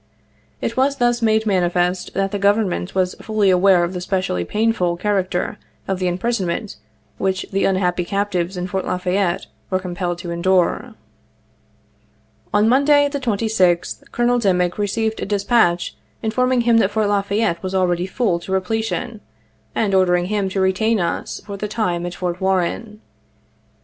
It 0.61 0.75
was 0.75 0.95
thus 0.95 1.21
made 1.21 1.45
manifest 1.45 2.15
that 2.15 2.31
the 2.31 2.39
Government 2.39 2.95
was 2.95 3.13
fully 3.21 3.51
aware 3.51 3.83
of 3.83 3.93
the 3.93 4.01
specially 4.01 4.43
painful 4.43 4.97
character 4.97 5.59
of 5.87 5.99
the 5.99 6.07
imprisonment 6.07 6.77
which 7.19 7.45
the 7.51 7.65
unhappy 7.65 8.03
captives 8.03 8.57
in 8.57 8.65
Fort 8.65 8.83
La 8.83 8.97
Fayette 8.97 9.45
were 9.69 9.77
compelled 9.77 10.17
to 10.17 10.31
endure. 10.31 10.95
On 12.51 12.67
Monday, 12.67 13.09
the 13.09 13.19
26th, 13.19 14.09
Colonel 14.11 14.39
Dimick 14.39 14.79
received 14.79 15.21
a 15.21 15.25
dis 15.27 15.43
patch 15.43 15.95
informing 16.23 16.61
him 16.61 16.77
that 16.77 16.89
Fort 16.89 17.07
La 17.07 17.21
Fayette 17.21 17.61
was 17.61 17.75
already 17.75 18.07
full 18.07 18.39
to 18.39 18.51
repletion, 18.51 19.21
and 19.75 19.93
ordering 19.93 20.25
him 20.33 20.49
to 20.49 20.59
retain 20.59 20.99
us 20.99 21.41
for 21.45 21.57
the 21.57 21.67
time 21.67 22.07
at 22.07 22.15
Fort 22.15 22.41
Warren. 22.41 23.01